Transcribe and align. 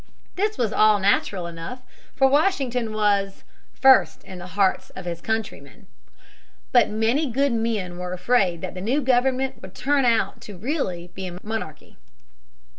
This 0.35 0.57
was 0.57 0.73
all 0.73 0.97
natural 0.99 1.45
enough, 1.45 1.83
for 2.15 2.27
Washington 2.27 2.91
was 2.91 3.43
"first 3.71 4.23
in 4.23 4.39
the 4.39 4.47
hearts 4.57 4.89
of 4.95 5.05
his 5.05 5.21
countrymen." 5.21 5.85
But 6.71 6.89
many 6.89 7.29
good 7.29 7.51
men 7.51 7.99
were 7.99 8.11
afraid 8.11 8.61
that 8.61 8.73
the 8.73 8.81
new 8.81 9.01
government 9.03 9.61
would 9.61 9.75
really 9.77 9.83
turn 9.83 10.05
out 10.05 10.41
to 10.41 10.57
be 11.13 11.27
a 11.27 11.37
monarchy. 11.43 11.97